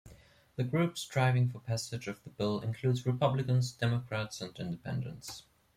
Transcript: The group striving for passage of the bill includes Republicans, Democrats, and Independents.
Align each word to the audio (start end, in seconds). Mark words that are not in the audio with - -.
The 0.55 0.63
group 0.63 0.97
striving 0.97 1.47
for 1.49 1.59
passage 1.59 2.07
of 2.07 2.23
the 2.23 2.31
bill 2.31 2.59
includes 2.61 3.05
Republicans, 3.05 3.71
Democrats, 3.71 4.41
and 4.41 4.57
Independents. 4.57 5.43